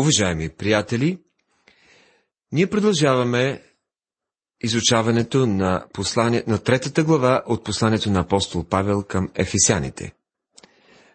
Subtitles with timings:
[0.00, 1.18] Уважаеми приятели,
[2.52, 3.62] ние продължаваме
[4.60, 10.12] изучаването на, послание, на третата глава от посланието на апостол Павел към ефесяните.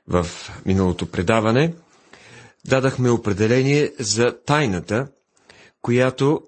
[0.08, 0.26] В
[0.66, 1.74] миналото предаване
[2.66, 5.08] дадахме определение за тайната,
[5.82, 6.42] която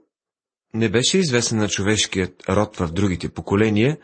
[0.74, 3.98] не беше известна на човешкият род в другите поколения,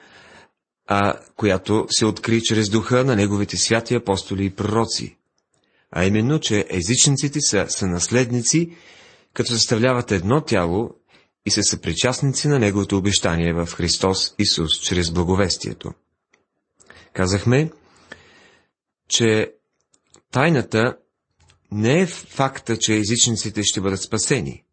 [0.87, 5.17] а която се откри чрез духа на неговите святи апостоли и пророци.
[5.91, 8.75] А именно, че езичниците са сънаследници,
[9.33, 10.89] като съставляват едно тяло
[11.45, 15.93] и са съпричастници на неговото обещание в Христос Исус чрез благовестието.
[17.13, 17.71] Казахме,
[19.07, 19.51] че
[20.31, 20.97] тайната
[21.71, 24.63] не е факта, че езичниците ще бъдат спасени,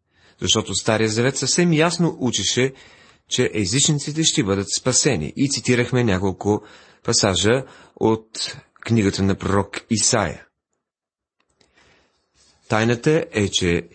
[0.41, 2.73] защото Стария Завет съвсем ясно учеше,
[3.29, 5.33] че езичниците ще бъдат спасени.
[5.35, 6.61] И цитирахме няколко
[7.03, 7.63] пасажа
[7.95, 10.45] от книгата на пророк Исаия.
[12.69, 13.87] Тайната е, че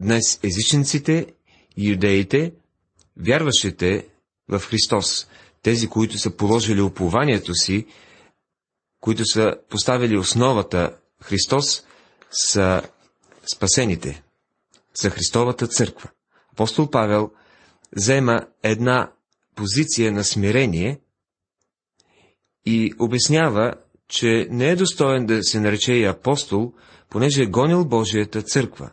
[0.00, 1.26] днес езичниците,
[1.76, 2.52] юдеите,
[3.16, 4.08] вярващите
[4.48, 5.28] в Христос,
[5.62, 7.86] тези, които са положили упованието си,
[9.00, 11.84] които са поставили основата Христос,
[12.30, 12.82] са
[13.54, 14.22] спасените,
[14.94, 16.10] за Христовата църква.
[16.52, 17.30] Апостол Павел
[17.96, 19.12] взема една
[19.54, 21.00] позиция на смирение
[22.66, 23.74] и обяснява,
[24.08, 26.72] че не е достоен да се нарече и апостол,
[27.10, 28.90] понеже е гонил Божията църква.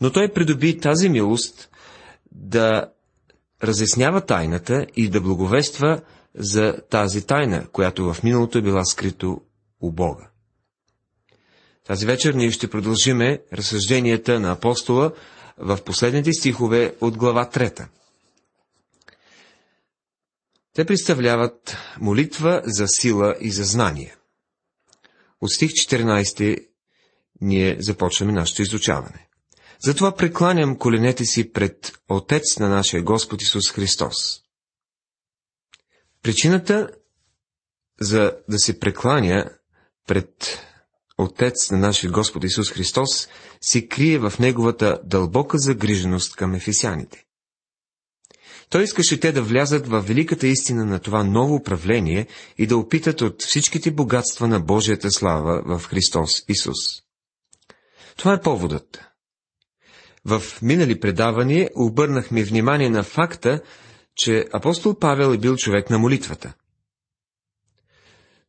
[0.00, 1.70] Но той придоби тази милост
[2.32, 2.92] да
[3.62, 6.00] разяснява тайната и да благовества
[6.34, 9.40] за тази тайна, която в миналото е била скрито
[9.80, 10.28] у Бога.
[11.86, 15.12] Тази вечер ние ще продължиме разсъжденията на апостола
[15.58, 17.86] в последните стихове от глава 3.
[20.74, 24.16] Те представляват молитва за сила и за знание.
[25.42, 26.66] От стих 14
[27.40, 29.28] ние започваме нашето изучаване.
[29.84, 34.14] Затова прекланям коленете си пред Отец на нашия Господ Исус Христос.
[36.22, 36.90] Причината
[38.00, 39.50] за да се прекланя
[40.06, 40.58] пред
[41.18, 43.28] Отец на нашия Господ Исус Христос
[43.60, 47.24] се крие в Неговата дълбока загриженост към ефесяните.
[48.72, 52.26] Той искаше те да влязат в великата истина на това ново управление
[52.58, 56.76] и да опитат от всичките богатства на Божията слава в Христос Исус.
[58.16, 59.04] Това е поводът.
[60.24, 63.60] В минали предавания обърнахме внимание на факта,
[64.16, 66.54] че апостол Павел е бил човек на молитвата.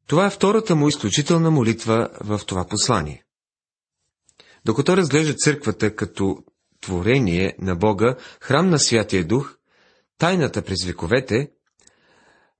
[0.08, 3.24] Това е втората му изключителна молитва в това послание.
[4.66, 6.38] Докато разглежда църквата като
[6.82, 9.58] творение на Бога, храм на Святия Дух,
[10.18, 11.50] тайната през вековете,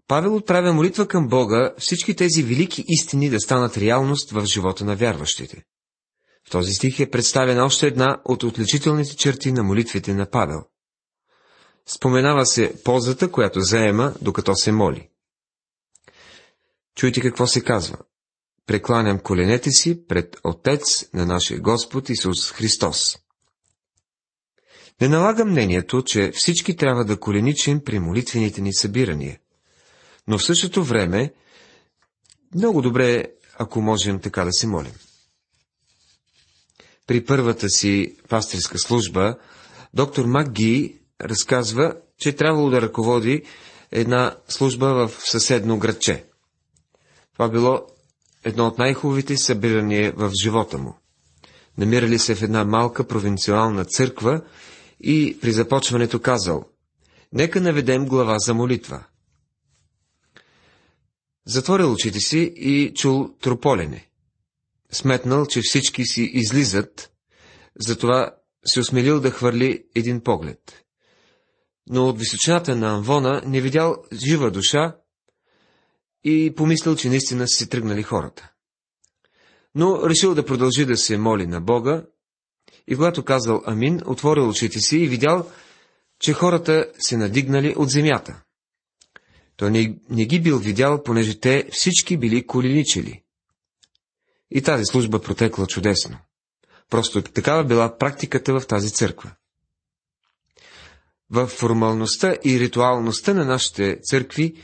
[0.08, 4.96] Павел отправя молитва към Бога всички тези велики истини да станат реалност в живота на
[4.96, 5.64] вярващите.
[6.48, 10.64] В този стих е представена още една от отличителните черти на молитвите на Павел.
[11.86, 15.10] Споменава се позата, която заема, докато се моли.
[16.96, 17.98] Чуйте какво се казва.
[18.68, 23.18] Прекланям коленете си пред Отец на нашия Господ Исус Христос.
[25.04, 29.40] Не налага мнението, че всички трябва да коленичим при молитвените ни събирания.
[30.28, 31.34] Но в същото време,
[32.56, 33.26] много добре
[33.58, 34.92] ако можем така да се молим.
[37.08, 39.36] При първата си пастирска служба,
[39.94, 43.44] доктор Макги разказва, че е трябвало да ръководи
[43.92, 46.26] една служба в съседно градче.
[47.34, 47.82] Това било
[48.44, 50.98] едно от най-хубавите събирания в живота му.
[51.78, 54.42] Намирали се в една малка провинциална църква
[55.04, 56.66] и при започването казал,
[57.34, 59.04] нека наведем глава за молитва.
[61.46, 64.10] Затворил очите си и чул трополене.
[64.92, 67.12] Сметнал, че всички си излизат,
[67.80, 70.84] затова се осмелил да хвърли един поглед.
[71.90, 74.96] Но от височината на Анвона не видял жива душа
[76.24, 78.52] и помислил, че наистина са си тръгнали хората.
[79.76, 82.06] Но решил да продължи да се моли на Бога
[82.88, 85.50] и когато казал Амин, отворил очите си и видял,
[86.20, 88.42] че хората се надигнали от земята.
[89.58, 93.24] Той не, не ги бил видял, понеже те всички били коленичили.
[94.52, 96.18] И тази служба протекла чудесно.
[96.90, 99.32] Просто такава била практиката в тази църква.
[101.30, 104.62] В формалността и ритуалността на нашите църкви,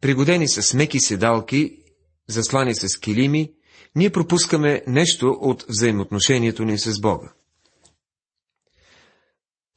[0.00, 1.82] пригодени с меки седалки,
[2.28, 3.52] заслани с килими,
[3.96, 7.32] ние пропускаме нещо от взаимоотношението ни с Бога.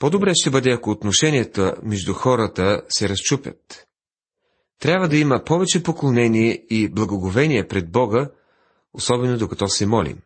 [0.02, 3.88] По-добре ще бъде, ако отношенията между хората се разчупят.
[4.80, 8.30] Трябва да има повече поклонение и благоговение пред Бога,
[8.94, 10.18] особено докато се молим.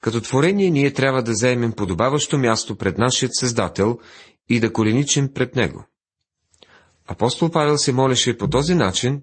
[0.00, 3.98] Като творение ние трябва да заемем подобаващо място пред нашият Създател
[4.48, 5.84] и да коленичим пред Него.
[7.06, 9.22] Апостол Павел се молеше по този начин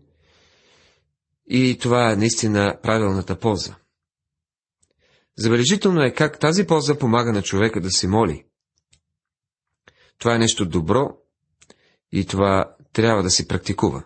[1.49, 3.75] и това е наистина правилната поза.
[5.37, 8.45] Забележително е как тази поза помага на човека да се моли.
[10.19, 11.17] Това е нещо добро
[12.11, 14.03] и това трябва да се практикува.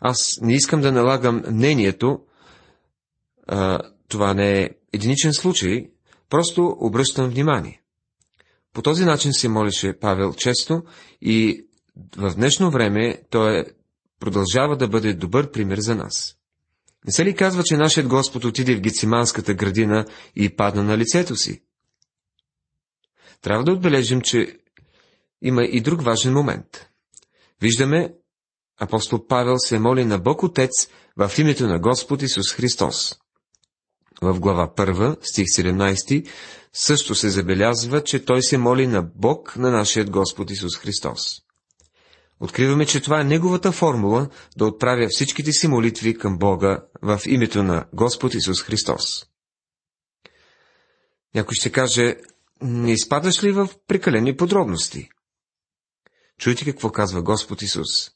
[0.00, 2.20] Аз не искам да налагам мнението,
[3.46, 3.78] а,
[4.08, 5.90] това не е единичен случай,
[6.30, 7.82] просто обръщам внимание.
[8.72, 10.82] По този начин се молеше Павел често
[11.20, 11.66] и
[12.16, 13.64] в днешно време той е,
[14.20, 16.36] продължава да бъде добър пример за нас.
[17.06, 20.06] Не се ли казва, че нашият Господ отиде в Гециманската градина
[20.36, 21.62] и падна на лицето си?
[23.42, 24.58] Трябва да отбележим, че
[25.42, 26.88] има и друг важен момент.
[27.60, 28.14] Виждаме,
[28.80, 30.70] апостол Павел се моли на Бог Отец
[31.16, 33.14] в името на Господ Исус Христос.
[34.22, 36.28] В глава 1, стих 17,
[36.72, 41.42] също се забелязва, че той се моли на Бог на нашият Господ Исус Христос.
[42.40, 47.62] Откриваме, че това е неговата формула да отправя всичките си молитви към Бога в името
[47.62, 49.26] на Господ Исус Христос.
[51.34, 52.16] Някой ще каже,
[52.62, 55.08] не изпадаш ли в прекалени подробности?
[56.38, 58.10] Чуйте какво казва Господ Исус.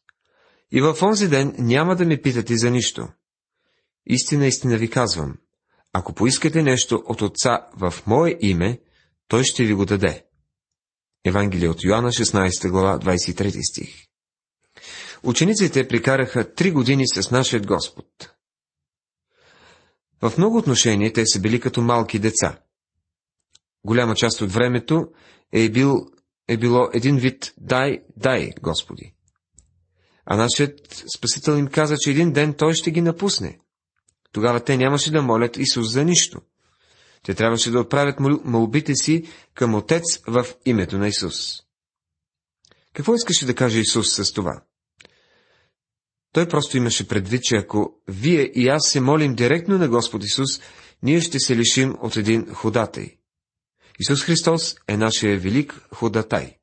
[0.72, 3.08] И в онзи ден няма да ме питате за нищо.
[4.06, 5.38] Истина, истина ви казвам.
[5.93, 8.81] Ако поискате нещо от Отца в Мое име,
[9.28, 10.25] Той ще ви го даде.
[11.25, 14.06] Евангелие от Йоанна, 16 глава, 23 стих.
[15.22, 18.06] Учениците прикараха три години с нашия Господ.
[20.22, 22.58] В много отношения те са били като малки деца.
[23.86, 25.08] Голяма част от времето
[25.52, 26.06] е, бил,
[26.48, 29.14] е било един вид «дай, дай, Господи».
[30.24, 33.58] А нашият Спасител им каза, че един ден Той ще ги напусне.
[34.32, 36.40] Тогава те нямаше да молят Исус за нищо.
[37.22, 41.62] Те трябваше да отправят молбите си към Отец в името на Исус.
[42.92, 44.62] Какво искаше да каже Исус с това?
[46.32, 50.60] Той просто имаше предвид, че ако вие и аз се молим директно на Господ Исус,
[51.02, 53.16] ние ще се лишим от един ходатай.
[54.00, 56.56] Исус Христос е нашия велик ходатай.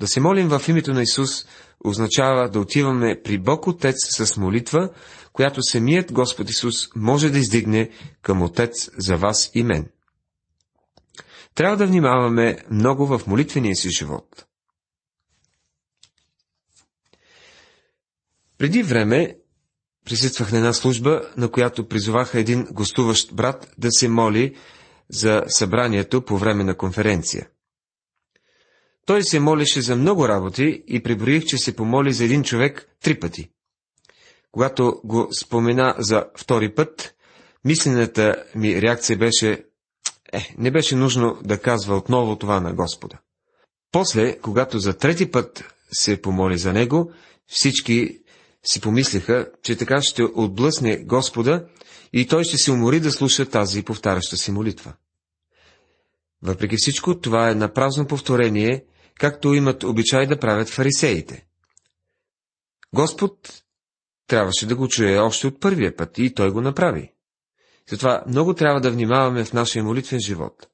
[0.00, 1.46] Да се молим в името на Исус
[1.84, 4.90] означава да отиваме при Бог Отец с молитва,
[5.32, 7.90] която самият Господ Исус може да издигне
[8.22, 9.88] към Отец за вас и мен.
[11.54, 14.46] Трябва да внимаваме много в молитвения си живот.
[18.58, 19.36] Преди време
[20.04, 24.56] присъствах на една служба, на която призоваха един гостуващ брат да се моли
[25.10, 27.48] за събранието по време на конференция.
[29.06, 33.20] Той се молеше за много работи и приброих, че се помоли за един човек три
[33.20, 33.50] пъти.
[34.52, 37.14] Когато го спомена за втори път,
[37.64, 39.64] мислената ми реакция беше,
[40.32, 43.18] е, не беше нужно да казва отново това на Господа.
[43.92, 47.12] После, когато за трети път се помоли за него,
[47.46, 48.18] всички
[48.64, 51.66] си помислиха, че така ще отблъсне Господа
[52.12, 54.92] и той ще се умори да слуша тази повтаряща си молитва.
[56.42, 58.84] Въпреки всичко, това е на празно повторение,
[59.18, 61.46] както имат обичай да правят фарисеите.
[62.94, 63.62] Господ
[64.26, 67.12] трябваше да го чуе още от първия път и той го направи.
[67.90, 70.68] Затова много трябва да внимаваме в нашия молитвен живот.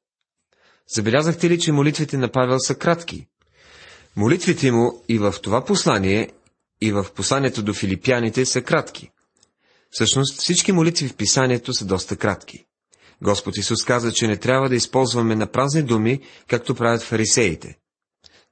[0.94, 3.26] Забелязахте ли, че молитвите на Павел са кратки?
[4.16, 6.30] Молитвите му и в това послание
[6.80, 9.10] и в посланието до филипяните са кратки.
[9.94, 12.64] Всъщност всички молитви в писанието са доста кратки.
[13.22, 17.78] Господ Исус каза, че не трябва да използваме на празни думи, както правят фарисеите.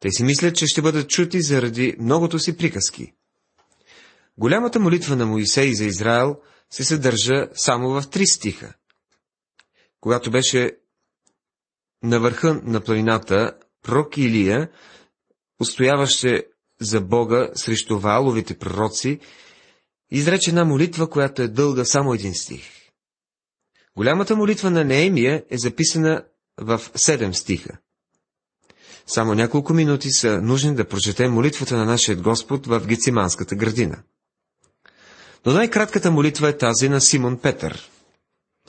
[0.01, 3.13] Те си мислят, че ще бъдат чути заради многото си приказки.
[4.39, 6.37] Голямата молитва на Моисей за Израел
[6.71, 8.75] се съдържа само в три стиха.
[10.01, 10.71] Когато беше
[12.03, 14.71] на върха на планината, пророк Илия
[15.61, 16.47] устояваше
[16.81, 19.21] за Бога срещу Вааловите пророци,
[20.13, 22.63] изрече една молитва, която е дълга само един стих.
[23.97, 26.25] Голямата молитва на Неемия е записана
[26.61, 27.79] в седем стиха.
[29.07, 34.03] Само няколко минути са нужни да прочетем молитвата на нашия Господ в Гециманската градина.
[35.47, 37.91] Но най-кратката молитва е тази на Симон Петър,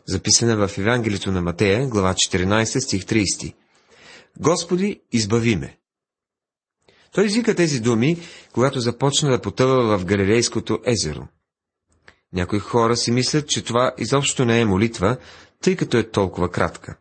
[0.06, 3.54] записана в Евангелието на Матея, глава 14, стих 30.
[4.40, 5.78] Господи, избави ме.
[7.14, 8.18] Той извика тези думи,
[8.54, 11.28] когато започна да потъва в Галилейското езеро.
[12.34, 15.18] Някои хора си мислят, че това изобщо не е молитва,
[15.62, 16.98] тъй като е толкова кратка.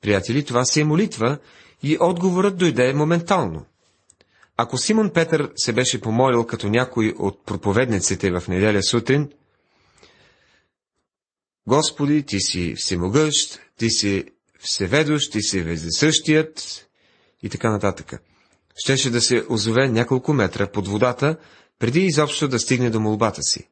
[0.00, 1.38] Приятели, това си е молитва
[1.82, 3.64] и отговорът дойде моментално.
[4.56, 9.30] Ако Симон Петър се беше помолил като някой от проповедниците в неделя сутрин,
[11.66, 14.24] Господи, ти си всемогъщ, ти си
[14.58, 16.86] всеведощ, ти си вездесъщият
[17.42, 18.22] и така нататък.
[18.78, 21.36] Щеше да се озове няколко метра под водата,
[21.78, 23.68] преди изобщо да стигне до молбата си.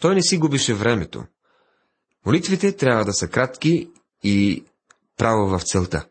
[0.00, 1.24] Той не си губише времето.
[2.26, 3.90] Молитвите трябва да са кратки
[4.22, 4.64] и
[5.16, 6.06] право в целта.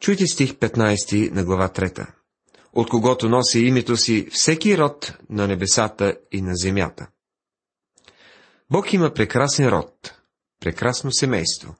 [0.00, 2.06] Чуйте стих 15 на глава 3.
[2.72, 7.08] От когото носи името си всеки род на небесата и на земята.
[8.70, 10.14] Бог има прекрасен род,
[10.60, 11.76] прекрасно семейство.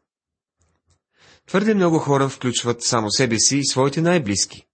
[1.47, 4.67] Твърде много хора включват само себе си и своите най-близки.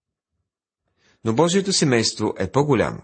[1.25, 3.03] Но Божието семейство е по-голямо.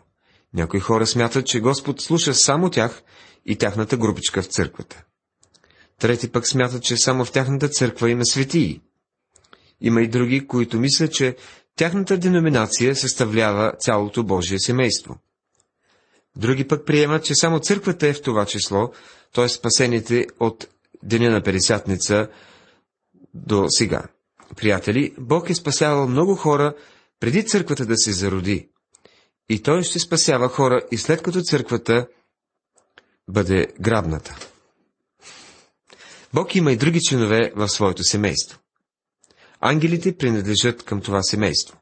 [0.54, 3.02] Някои хора смятат, че Господ слуша само тях
[3.46, 5.04] и тяхната групичка в църквата.
[5.98, 8.80] Трети пък смятат, че само в тяхната църква има светии.
[9.80, 11.36] Има и други, които мислят, че
[11.76, 15.18] тяхната деноминация съставлява цялото Божие семейство.
[16.36, 18.92] Други пък приемат, че само църквата е в това число,
[19.34, 19.48] т.е.
[19.48, 20.68] спасените от
[21.02, 22.28] деня на Пересятница
[23.46, 24.02] до сега.
[24.56, 26.74] Приятели, Бог е спасявал много хора
[27.20, 28.68] преди църквата да се зароди.
[29.48, 32.06] И Той ще спасява хора и след като църквата
[33.28, 34.36] бъде грабната.
[36.34, 38.58] Бог има и други членове в своето семейство.
[39.60, 41.76] Ангелите принадлежат към това семейство.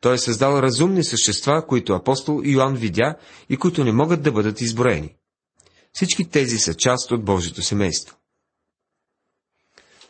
[0.00, 3.14] Той е създал разумни същества, които апостол Йоанн видя
[3.48, 5.14] и които не могат да бъдат изброени.
[5.92, 8.16] Всички тези са част от Божието семейство.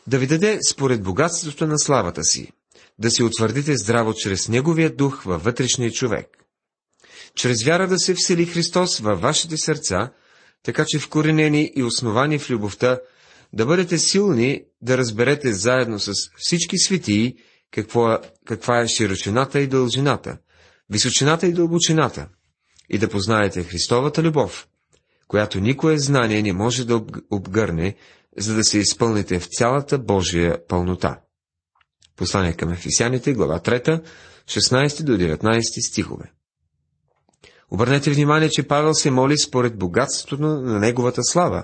[0.07, 2.51] Да ви даде според богатството на славата си,
[2.99, 6.27] да се утвърдите здраво чрез Неговия дух във вътрешния човек.
[7.35, 10.11] Чрез вяра да се всели Христос във вашите сърца,
[10.63, 12.99] така че вкоренени и основани в любовта,
[13.53, 17.35] да бъдете силни да разберете заедно с всички светии
[17.71, 20.37] какво, каква е широчината и дължината,
[20.89, 22.27] височината и дълбочината,
[22.89, 24.67] и да познаете Христовата любов,
[25.27, 27.95] която никое знание не може да обгърне,
[28.37, 31.19] за да се изпълните в цялата Божия пълнота.
[32.15, 34.03] Послание към Ефисяните, глава 3,
[34.45, 36.31] 16 до 19 стихове.
[37.71, 41.63] Обърнете внимание, че Павел се моли според богатството на неговата слава,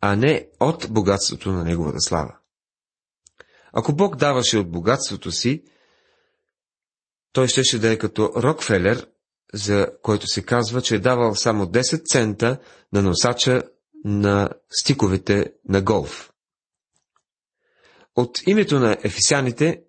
[0.00, 2.36] а не от богатството на неговата слава.
[3.72, 5.62] Ако Бог даваше от богатството си,
[7.32, 9.06] той щеше да е като Рокфелер,
[9.54, 12.58] за който се казва, че е давал само 10 цента
[12.92, 13.62] на носача
[14.04, 16.32] на стиковете на голф.
[18.16, 19.82] От името на ефисяните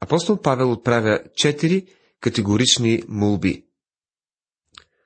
[0.00, 1.86] апостол Павел отправя четири
[2.20, 3.64] категорични молби.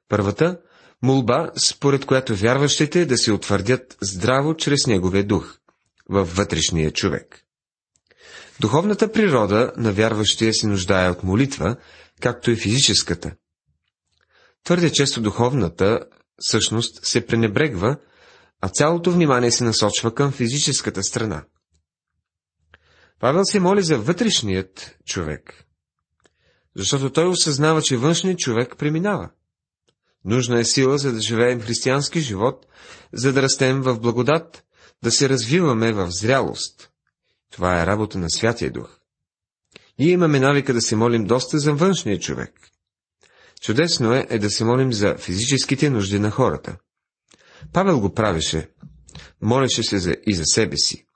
[0.08, 0.60] Първата–
[1.02, 5.58] молба, според която вярващите да се утвърдят здраво чрез неговия дух,
[6.08, 7.44] във вътрешния човек.
[8.60, 11.76] Духовната природа на вярващия се нуждае от молитва,
[12.20, 13.32] както и физическата.
[14.64, 16.00] Твърде често духовната
[16.40, 17.96] същност се пренебрегва,
[18.60, 21.44] а цялото внимание се насочва към физическата страна.
[23.20, 25.64] Павел се моли за вътрешният човек,
[26.76, 29.30] защото той осъзнава, че външният човек преминава.
[30.24, 32.66] Нужна е сила, за да живеем християнски живот,
[33.12, 34.64] за да растем в благодат,
[35.02, 36.90] да се развиваме в зрялост.
[37.50, 38.98] Това е работа на Святия Дух.
[39.98, 42.52] Ние имаме навика да се молим доста за външния човек.
[43.60, 46.76] Чудесно е, е да се молим за физическите нужди на хората.
[47.72, 48.68] Павел го правеше.
[49.42, 51.06] Молеше се за, и за себе си.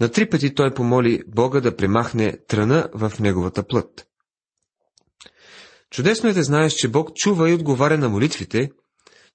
[0.00, 4.06] На три пъти той помоли Бога да премахне тръна в неговата плът.
[5.90, 8.70] Чудесно е да знаеш, че Бог чува и отговаря на молитвите,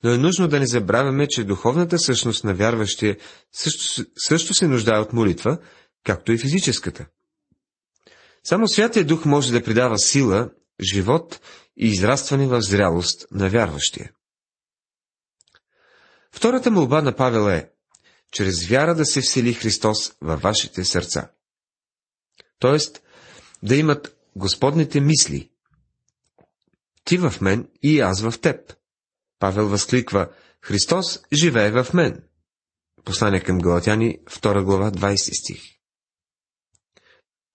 [0.04, 3.18] но е нужно да не забравяме, че духовната същност на вярващия
[3.52, 5.58] също, също се нуждае от молитва,
[6.04, 7.06] както и физическата.
[8.44, 10.50] Само Святия Дух може да придава сила,
[10.94, 11.40] живот
[11.78, 14.12] и израстване в зрялост на вярващия.
[16.36, 17.70] Втората молба на Павел е,
[18.32, 21.32] чрез вяра да се всели Христос във вашите сърца.
[22.60, 23.02] Тоест,
[23.64, 25.52] да имат Господните мисли.
[27.04, 28.74] Ти в мен и аз в теб.
[29.40, 30.30] Павел възкликва,
[30.62, 32.24] Христос живее в мен.
[33.06, 35.62] Послание към Галатяни, 2 глава, 20 стих.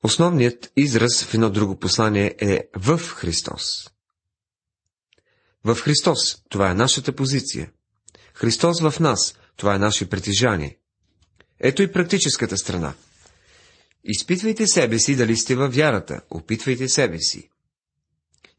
[0.02, 3.90] Основният израз в едно друго послание е в Христос.
[5.64, 7.72] В Христос, това е нашата позиция.
[8.40, 10.78] Христос в нас, това е наше притежание.
[11.60, 12.94] Ето и практическата страна.
[14.04, 17.50] Изпитвайте себе си дали сте във вярата, опитвайте себе си.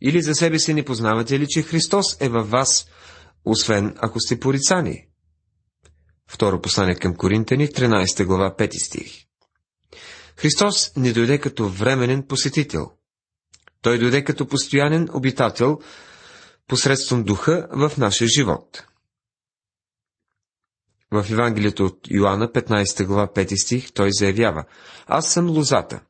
[0.02, 2.86] Или за себе си не познавате ли, че Христос е във вас,
[3.46, 5.08] освен ако сте порицани?
[6.28, 9.26] Второ послание към Коринтени, 13 глава, 5 стих.
[10.36, 12.92] Христос не дойде като временен посетител.
[13.82, 15.80] Той дойде като постоянен обитател
[16.68, 18.84] посредством духа в нашия живот.
[21.12, 24.63] В Евангелието от Йоанна, 15 глава, 5 стих, той заявява,
[25.08, 26.01] Аз съм лозата,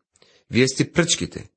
[0.51, 1.49] вие сте пръчките.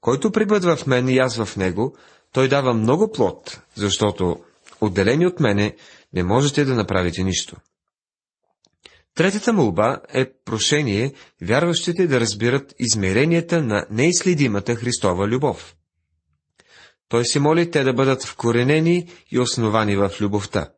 [0.00, 1.96] Който прибъдва в мен и аз в него,
[2.32, 4.40] той дава много плод, защото
[4.80, 5.76] отделени от мене
[6.12, 7.56] не можете да направите нищо.
[9.14, 15.76] Третата молба е прошение вярващите да разбират измеренията на неизследимата Христова любов.
[17.08, 20.70] Той се моли те да бъдат вкоренени и основани в любовта.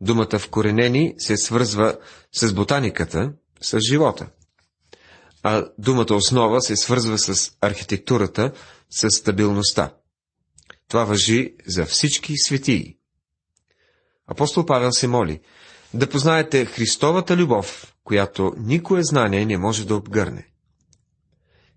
[0.00, 1.98] Думата вкоренени се свързва
[2.32, 4.28] с ботаниката, с живота.
[5.42, 8.52] А думата основа се свързва с архитектурата,
[8.90, 9.94] с стабилността.
[10.88, 12.96] Това въжи за всички светии.
[14.26, 15.40] Апостол Павел се моли
[15.94, 20.48] да познаете Христовата любов, която никое знание не може да обгърне.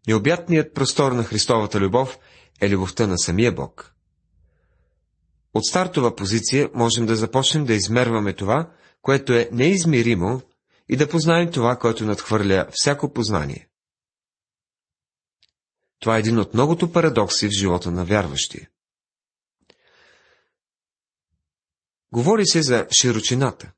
[0.08, 2.20] Необятният простор на Христовата любов
[2.62, 3.96] е любовта на самия Бог.
[5.54, 10.42] От стартова позиция можем да започнем да измерваме това, което е неизмеримо,
[10.90, 13.70] и да познаем това, което надхвърля всяко познание.
[16.00, 18.70] Това е един от многото парадокси в живота на вярващия.
[22.12, 23.72] Говори се за широчината.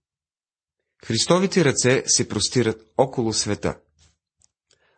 [1.06, 3.80] Христовите ръце се простират около света.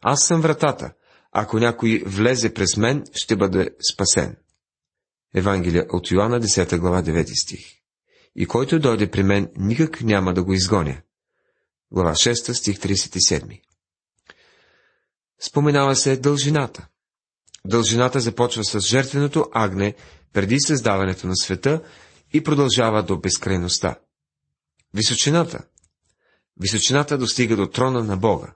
[0.01, 0.93] Аз съм вратата.
[1.31, 4.37] Ако някой влезе през мен, ще бъде спасен.
[5.33, 7.65] Евангелие от Йоанна, 10 глава, 9 стих.
[8.35, 11.01] И който дойде при мен, никак няма да го изгоня.
[11.91, 13.61] Глава 6, стих 37.
[15.39, 16.87] Споменава се дължината.
[17.65, 19.95] Дължината започва с жертвеното агне
[20.33, 21.81] преди създаването на света
[22.33, 23.99] и продължава до безкрайността.
[24.93, 25.63] Височината.
[26.59, 28.53] Височината достига до трона на Бога,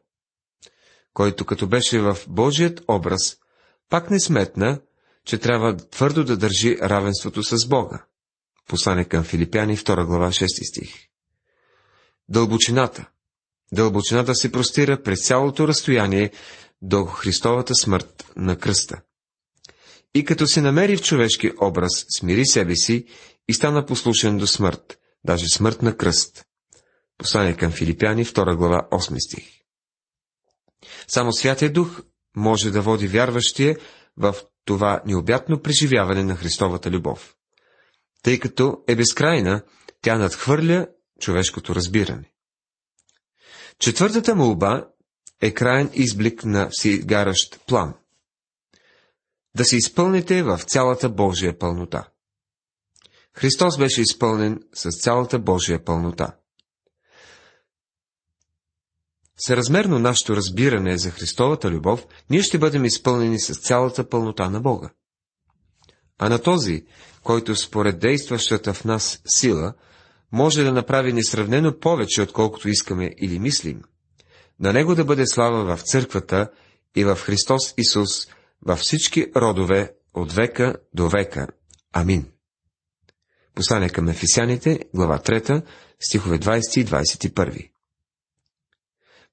[1.14, 3.38] който като беше в Божият образ,
[3.90, 4.82] пак не сметна,
[5.28, 8.06] че трябва твърдо да държи равенството с Бога.
[8.68, 11.08] Послание към Филипяни, 2 глава, 6 стих.
[12.30, 13.10] Дълбочината.
[13.74, 16.32] Дълбочината се простира през цялото разстояние
[16.82, 19.02] до Христовата смърт на кръста.
[20.14, 23.06] И като се намери в човешки образ, смири себе си
[23.48, 26.46] и стана послушен до смърт, даже смърт на кръст.
[27.18, 29.48] Послание към Филипяни, 2 глава, 8 стих.
[31.08, 32.02] Само Святия Дух
[32.36, 33.78] може да води вярващия
[34.18, 34.36] в
[34.68, 37.36] това необятно преживяване на Христовата любов.
[38.24, 39.62] Тъй като е безкрайна,
[40.02, 40.88] тя надхвърля
[41.20, 42.32] човешкото разбиране.
[43.80, 44.88] Четвъртата молба
[45.42, 47.94] е краен изблик на всегаращ план.
[49.56, 52.10] Да се изпълните в цялата Божия пълнота.
[53.34, 56.36] Христос беше изпълнен с цялата Божия пълнота.
[59.38, 64.90] Съразмерно нашето разбиране за Христовата любов, ние ще бъдем изпълнени с цялата пълнота на Бога.
[66.20, 66.86] А на този,
[67.24, 69.74] който според действащата в нас сила,
[70.32, 73.82] може да направи несравнено повече, отколкото искаме или мислим,
[74.60, 76.50] на Него да бъде слава в църквата
[76.96, 78.28] и в Христос Исус
[78.66, 81.48] във всички родове от века до века.
[81.94, 82.26] Амин.
[83.56, 85.64] Послание към Ефесяните, глава 3,
[86.00, 87.70] стихове 20 и 21.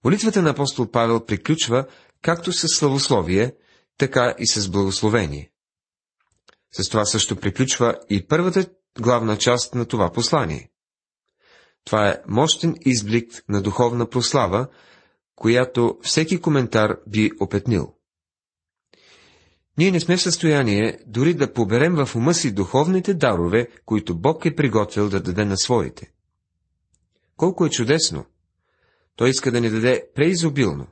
[0.05, 1.87] Молитвата на апостол Павел приключва
[2.23, 3.55] както с славословие,
[3.99, 5.51] така и с благословение.
[6.73, 8.67] С това също приключва и първата
[9.01, 10.71] главна част на това послание.
[11.85, 14.69] Това е мощен изблик на духовна прослава,
[15.37, 17.95] която всеки коментар би опетнил.
[19.79, 24.47] Ние не сме в състояние дори да поберем в ума си духовните дарове, които Бог
[24.47, 26.12] е приготвил да даде на своите.
[27.37, 28.25] Колко е чудесно!
[29.16, 30.87] Той иска да ни даде преизобилно.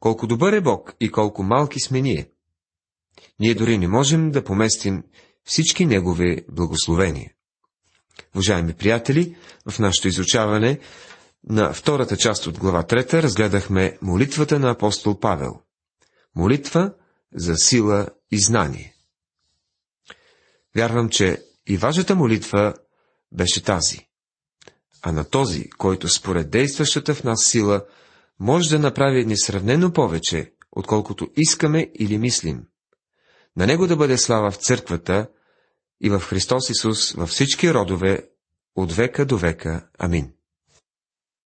[0.00, 2.30] Колко добър е Бог и колко малки сме ние.
[3.40, 5.04] Ние дори не можем да поместим
[5.44, 7.32] всички Негови благословения.
[8.34, 9.36] Уважаеми приятели,
[9.70, 10.80] в нашето изучаване
[11.44, 15.60] на втората част от глава 3 разгледахме молитвата на апостол Павел.
[16.36, 16.94] Молитва
[17.34, 18.94] за сила и знание.
[20.76, 22.74] Вярвам, че и вашата молитва
[23.32, 24.07] беше тази
[25.02, 27.84] а на този, който според действащата в нас сила
[28.40, 32.62] може да направи несравнено повече, отколкото искаме или мислим.
[33.56, 35.28] На него да бъде слава в църквата
[36.00, 38.28] и в Христос Исус във всички родове,
[38.76, 39.88] от века до века.
[39.98, 40.32] Амин.